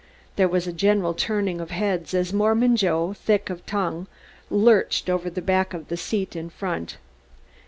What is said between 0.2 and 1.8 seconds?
There was a general turning of